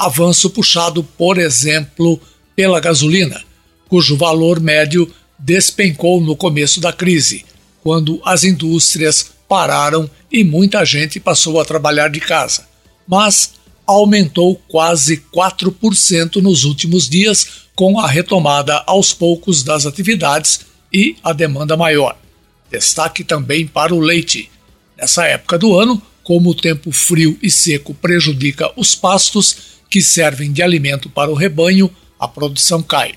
Avanço 0.00 0.48
puxado, 0.50 1.02
por 1.02 1.38
exemplo, 1.38 2.20
pela 2.54 2.78
gasolina, 2.78 3.42
cujo 3.88 4.16
valor 4.16 4.60
médio 4.60 5.12
despencou 5.36 6.20
no 6.20 6.36
começo 6.36 6.80
da 6.80 6.92
crise, 6.92 7.44
quando 7.82 8.20
as 8.24 8.44
indústrias 8.44 9.32
pararam 9.48 10.08
e 10.30 10.44
muita 10.44 10.84
gente 10.84 11.18
passou 11.18 11.60
a 11.60 11.64
trabalhar 11.64 12.10
de 12.10 12.20
casa. 12.20 12.68
Mas 13.08 13.54
aumentou 13.84 14.62
quase 14.68 15.20
4% 15.34 16.36
nos 16.36 16.62
últimos 16.62 17.08
dias, 17.08 17.66
com 17.74 17.98
a 17.98 18.06
retomada 18.06 18.84
aos 18.86 19.12
poucos 19.12 19.64
das 19.64 19.84
atividades 19.84 20.60
e 20.92 21.16
a 21.24 21.32
demanda 21.32 21.76
maior. 21.76 22.16
Destaque 22.70 23.24
também 23.24 23.66
para 23.66 23.92
o 23.92 23.98
leite. 23.98 24.48
Nessa 24.96 25.24
época 25.24 25.58
do 25.58 25.76
ano, 25.76 26.00
como 26.22 26.50
o 26.50 26.54
tempo 26.54 26.92
frio 26.92 27.36
e 27.42 27.50
seco 27.50 27.92
prejudica 27.94 28.70
os 28.76 28.94
pastos 28.94 29.77
que 29.88 30.00
servem 30.00 30.52
de 30.52 30.62
alimento 30.62 31.08
para 31.08 31.30
o 31.30 31.34
rebanho, 31.34 31.90
a 32.18 32.26
produção 32.26 32.82
cai. 32.82 33.14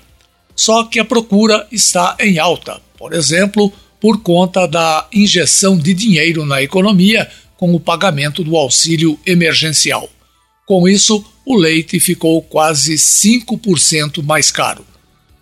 Só 0.54 0.84
que 0.84 0.98
a 0.98 1.04
procura 1.04 1.66
está 1.72 2.16
em 2.20 2.38
alta, 2.38 2.80
por 2.98 3.12
exemplo, 3.12 3.72
por 4.00 4.20
conta 4.20 4.66
da 4.66 5.06
injeção 5.12 5.76
de 5.78 5.94
dinheiro 5.94 6.44
na 6.44 6.62
economia 6.62 7.30
com 7.56 7.74
o 7.74 7.80
pagamento 7.80 8.42
do 8.42 8.56
auxílio 8.56 9.18
emergencial. 9.24 10.08
Com 10.66 10.88
isso, 10.88 11.24
o 11.44 11.56
leite 11.56 12.00
ficou 12.00 12.42
quase 12.42 12.94
5% 12.94 14.22
mais 14.22 14.50
caro. 14.50 14.84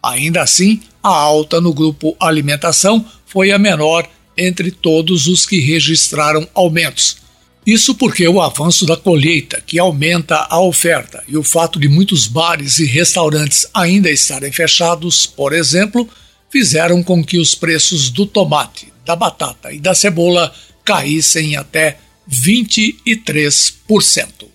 Ainda 0.03 0.43
assim, 0.43 0.81
a 1.03 1.09
alta 1.09 1.61
no 1.61 1.73
grupo 1.73 2.17
alimentação 2.21 3.05
foi 3.27 3.53
a 3.53 3.59
menor 3.59 4.09
entre 4.37 4.71
todos 4.71 5.27
os 5.27 5.45
que 5.47 5.61
registraram 5.61 6.49
aumentos, 6.55 7.19
isso 7.67 7.95
porque 7.95 8.27
o 8.27 8.41
avanço 8.41 8.87
da 8.87 8.97
colheita, 8.97 9.61
que 9.61 9.79
aumenta 9.79 10.47
a 10.49 10.59
oferta, 10.61 11.23
e 11.29 11.37
o 11.37 11.43
fato 11.43 11.79
de 11.79 11.89
muitos 11.89 12.27
bares 12.27 12.79
e 12.79 12.87
restaurantes 12.87 13.67
ainda 13.75 14.11
estarem 14.11 14.51
fechados, 14.51 15.27
por 15.27 15.53
exemplo, 15.53 16.09
fizeram 16.51 17.03
com 17.03 17.23
que 17.23 17.39
os 17.39 17.55
preços 17.55 18.09
do 18.11 18.25
tomate, 18.25 18.91
da 19.05 19.15
batata 19.15 19.73
e 19.73 19.79
da 19.79 19.95
cebola 19.95 20.53
caíssem 20.85 21.57
até 21.57 21.99
23%. 22.29 24.49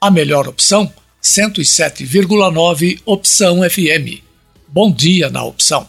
A 0.00 0.10
melhor 0.10 0.48
opção, 0.48 0.92
107,9 1.22 3.00
opção 3.04 3.58
FM. 3.68 4.22
Bom 4.68 4.92
dia 4.92 5.30
na 5.30 5.44
opção. 5.44 5.88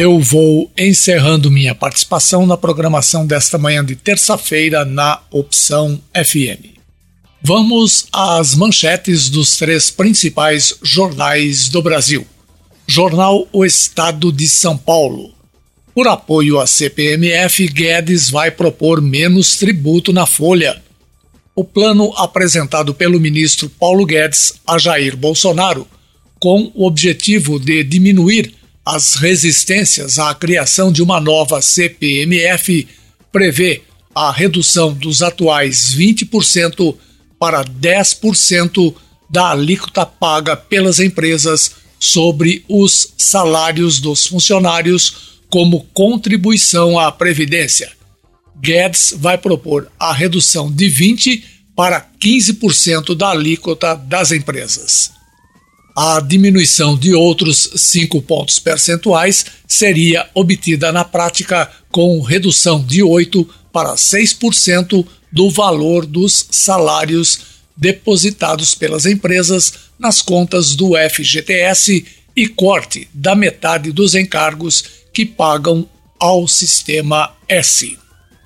Eu 0.00 0.20
vou 0.20 0.70
encerrando 0.78 1.50
minha 1.50 1.74
participação 1.74 2.46
na 2.46 2.56
programação 2.56 3.26
desta 3.26 3.58
manhã 3.58 3.84
de 3.84 3.96
terça-feira 3.96 4.84
na 4.84 5.20
Opção 5.28 6.00
FM. 6.14 6.78
Vamos 7.42 8.06
às 8.12 8.54
manchetes 8.54 9.28
dos 9.28 9.56
três 9.56 9.90
principais 9.90 10.78
jornais 10.84 11.68
do 11.68 11.82
Brasil. 11.82 12.24
Jornal 12.86 13.48
O 13.52 13.64
Estado 13.64 14.30
de 14.30 14.48
São 14.48 14.78
Paulo. 14.78 15.34
Por 15.92 16.06
apoio 16.06 16.60
à 16.60 16.66
CPMF, 16.68 17.66
Guedes 17.66 18.30
vai 18.30 18.52
propor 18.52 19.02
menos 19.02 19.56
tributo 19.56 20.12
na 20.12 20.26
folha. 20.26 20.80
O 21.56 21.64
plano 21.64 22.12
apresentado 22.16 22.94
pelo 22.94 23.18
ministro 23.18 23.68
Paulo 23.68 24.06
Guedes 24.06 24.60
a 24.64 24.78
Jair 24.78 25.16
Bolsonaro, 25.16 25.88
com 26.38 26.70
o 26.72 26.86
objetivo 26.86 27.58
de 27.58 27.82
diminuir 27.82 28.57
as 28.88 29.16
resistências 29.16 30.18
à 30.18 30.34
criação 30.34 30.90
de 30.90 31.02
uma 31.02 31.20
nova 31.20 31.60
CPMF 31.60 32.88
prevê 33.30 33.82
a 34.14 34.32
redução 34.32 34.94
dos 34.94 35.20
atuais 35.20 35.94
20% 35.94 36.96
para 37.38 37.62
10% 37.62 38.94
da 39.28 39.50
alíquota 39.50 40.06
paga 40.06 40.56
pelas 40.56 41.00
empresas 41.00 41.72
sobre 42.00 42.64
os 42.66 43.12
salários 43.18 44.00
dos 44.00 44.26
funcionários 44.26 45.38
como 45.50 45.84
contribuição 45.92 46.98
à 46.98 47.12
Previdência. 47.12 47.92
Guedes 48.58 49.12
vai 49.18 49.36
propor 49.36 49.92
a 50.00 50.14
redução 50.14 50.72
de 50.72 50.86
20% 50.86 51.42
para 51.76 52.00
15% 52.18 53.14
da 53.14 53.28
alíquota 53.32 53.94
das 53.94 54.32
empresas 54.32 55.17
a 56.00 56.20
diminuição 56.20 56.96
de 56.96 57.12
outros 57.12 57.70
5 57.74 58.22
pontos 58.22 58.60
percentuais 58.60 59.46
seria 59.66 60.30
obtida 60.32 60.92
na 60.92 61.04
prática 61.04 61.68
com 61.90 62.20
redução 62.20 62.80
de 62.80 63.02
8 63.02 63.44
para 63.72 63.96
6% 63.96 65.04
do 65.32 65.50
valor 65.50 66.06
dos 66.06 66.46
salários 66.52 67.40
depositados 67.76 68.76
pelas 68.76 69.06
empresas 69.06 69.72
nas 69.98 70.22
contas 70.22 70.76
do 70.76 70.92
FGTS 70.96 72.06
e 72.36 72.46
corte 72.46 73.08
da 73.12 73.34
metade 73.34 73.90
dos 73.90 74.14
encargos 74.14 74.84
que 75.12 75.26
pagam 75.26 75.84
ao 76.16 76.46
sistema 76.46 77.34
S. 77.48 77.98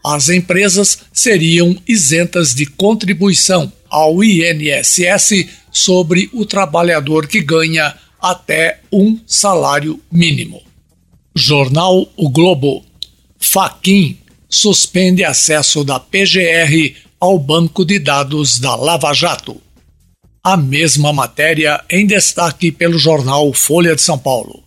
As 0.03 0.31
empresas 0.31 1.01
seriam 1.13 1.77
isentas 1.87 2.55
de 2.55 2.65
contribuição 2.65 3.71
ao 3.93 4.25
INSS 4.25 5.47
sobre 5.71 6.31
o 6.33 6.47
trabalhador 6.47 7.27
que 7.29 7.43
ganha 7.43 7.95
até 8.21 8.81
um 8.91 9.21
salário 9.27 10.01
mínimo. 10.11 10.63
Jornal 11.35 12.09
O 12.17 12.31
Globo. 12.31 12.85
Faquin 13.39 14.17
suspende 14.49 15.25
acesso 15.25 15.85
da 15.85 16.01
PGR 16.01 16.95
ao 17.21 17.39
banco 17.39 17.85
de 17.85 17.99
dados 17.99 18.59
da 18.59 18.75
Lava 18.75 19.13
Jato. 19.13 19.61
A 20.43 20.57
mesma 20.57 21.13
matéria 21.13 21.85
em 21.91 22.07
destaque 22.07 22.73
pelo 22.73 22.99
jornal 22.99 23.53
Folha 23.53 23.95
de 23.95 24.03
São 24.03 24.19
Paulo. 24.19 24.63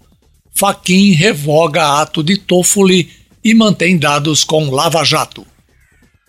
Faquin 0.54 1.12
revoga 1.12 2.00
ato 2.00 2.24
de 2.24 2.38
Toffoli 2.38 3.10
e 3.44 3.54
mantém 3.54 3.98
dados 3.98 4.44
com 4.44 4.70
Lava 4.70 5.04
Jato. 5.04 5.46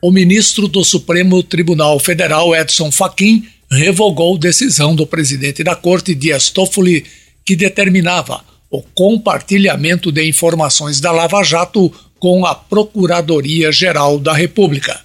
O 0.03 0.11
ministro 0.11 0.69
do 0.69 0.85
Supremo 0.85 1.43
Tribunal 1.43 1.99
Federal, 1.99 2.55
Edson 2.55 2.93
Fachin, 2.93 3.47
revogou 3.71 4.37
decisão 4.37 4.95
do 4.95 5.07
presidente 5.07 5.65
da 5.65 5.75
corte, 5.75 6.15
Dias 6.15 6.51
Toffoli, 6.51 7.07
que 7.43 7.57
determinava 7.57 8.45
o 8.71 8.83
compartilhamento 8.83 10.13
de 10.13 10.29
informações 10.29 11.01
da 11.01 11.11
Lava 11.13 11.43
Jato 11.43 11.91
com 12.19 12.45
a 12.45 12.55
Procuradoria-Geral 12.55 14.19
da 14.19 14.35
República. 14.35 15.01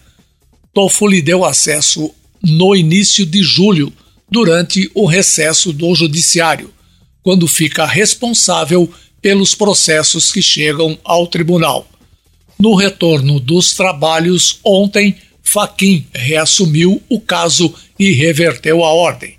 Toffoli 0.73 1.21
deu 1.21 1.45
acesso 1.45 2.11
no 2.43 2.75
início 2.75 3.25
de 3.25 3.41
julho, 3.41 3.93
durante 4.29 4.91
o 4.93 5.05
recesso 5.05 5.71
do 5.71 5.95
Judiciário, 5.95 6.69
quando 7.23 7.47
fica 7.47 7.85
responsável 7.85 8.91
pelos 9.21 9.55
processos 9.55 10.31
que 10.31 10.41
chegam 10.41 10.97
ao 11.03 11.27
tribunal. 11.27 11.87
No 12.61 12.75
retorno 12.75 13.39
dos 13.39 13.73
trabalhos 13.73 14.59
ontem, 14.63 15.15
Faquim 15.41 16.05
reassumiu 16.13 17.01
o 17.09 17.19
caso 17.19 17.73
e 17.97 18.11
reverteu 18.11 18.85
a 18.85 18.93
ordem. 18.93 19.33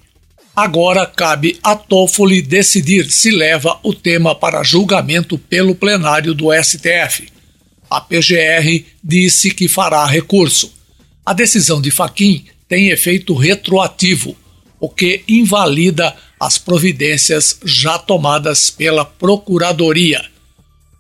Agora 0.57 1.07
cabe 1.07 1.57
a 1.63 1.77
Toffoli 1.77 2.43
decidir 2.43 3.09
se 3.13 3.31
leva 3.31 3.79
o 3.85 3.95
tema 3.95 4.35
para 4.35 4.65
julgamento 4.65 5.39
pelo 5.39 5.73
plenário 5.73 6.35
do 6.35 6.49
STF. 6.53 7.29
A 7.89 8.01
PGR 8.01 8.87
disse 9.05 9.53
que 9.53 9.69
fará 9.69 10.05
recurso. 10.05 10.73
A 11.25 11.33
decisão 11.33 11.81
de 11.81 11.93
Faquim 11.93 12.47
tem 12.69 12.89
efeito 12.89 13.35
retroativo, 13.35 14.37
o 14.81 14.89
que 14.89 15.23
invalida 15.29 16.13
as 16.41 16.59
providências 16.59 17.61
já 17.65 18.01
tomadas 18.01 18.69
pela 18.69 19.05
Procuradoria. 19.05 20.32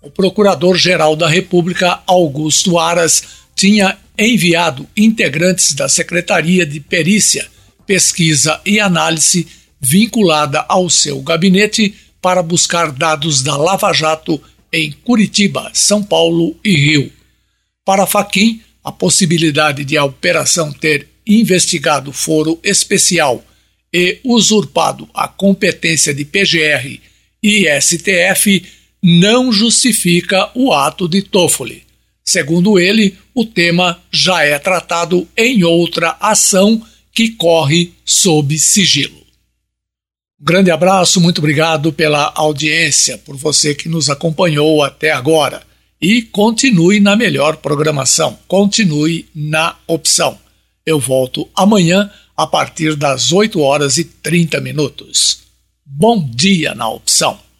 O 0.02 0.10
Procurador-Geral 0.10 1.14
da 1.14 1.28
República, 1.28 2.02
Augusto 2.06 2.76
Aras, 2.76 3.22
tinha 3.54 3.96
enviado 4.18 4.86
integrantes 4.96 5.74
da 5.74 5.88
Secretaria 5.88 6.66
de 6.66 6.80
Perícia, 6.80 7.46
Pesquisa 7.86 8.60
e 8.66 8.80
Análise 8.80 9.46
vinculada 9.80 10.64
ao 10.68 10.90
seu 10.90 11.20
gabinete 11.20 11.94
para 12.20 12.42
buscar 12.42 12.90
dados 12.90 13.42
da 13.42 13.56
Lava 13.56 13.92
Jato 13.92 14.40
em 14.72 14.92
Curitiba, 14.92 15.70
São 15.72 16.02
Paulo 16.02 16.56
e 16.64 16.74
Rio. 16.74 17.12
Para 17.84 18.06
Faquim, 18.06 18.60
a 18.82 18.90
possibilidade 18.90 19.84
de 19.84 19.96
a 19.96 20.04
operação 20.04 20.72
ter 20.72 21.08
investigado 21.26 22.12
foro 22.12 22.58
especial 22.64 23.44
e 23.92 24.18
usurpado 24.24 25.08
a 25.14 25.28
competência 25.28 26.12
de 26.12 26.24
PGR 26.24 27.00
e 27.42 27.66
STF 27.80 28.62
não 29.02 29.50
justifica 29.50 30.50
o 30.54 30.72
ato 30.72 31.08
de 31.08 31.22
Toffoli. 31.22 31.82
Segundo 32.24 32.78
ele, 32.78 33.18
o 33.34 33.44
tema 33.44 34.00
já 34.12 34.44
é 34.44 34.56
tratado 34.58 35.26
em 35.36 35.64
outra 35.64 36.16
ação 36.20 36.80
que 37.12 37.30
corre 37.30 37.92
sob 38.04 38.56
sigilo. 38.58 39.20
Um 40.40 40.44
grande 40.44 40.70
abraço, 40.70 41.20
muito 41.20 41.38
obrigado 41.38 41.92
pela 41.92 42.32
audiência, 42.34 43.18
por 43.18 43.36
você 43.36 43.74
que 43.74 43.88
nos 43.88 44.08
acompanhou 44.08 44.82
até 44.82 45.10
agora. 45.10 45.62
E 46.00 46.22
continue 46.22 47.00
na 47.00 47.16
melhor 47.16 47.56
programação, 47.56 48.38
continue 48.48 49.28
na 49.34 49.76
opção. 49.86 50.38
Eu 50.84 50.98
volto 50.98 51.48
amanhã 51.54 52.10
a 52.36 52.46
partir 52.46 52.96
das 52.96 53.30
8 53.30 53.60
horas 53.60 53.98
e 53.98 54.04
30 54.04 54.60
minutos. 54.60 55.42
Bom 55.84 56.28
dia 56.34 56.74
na 56.74 56.88
opção! 56.88 57.51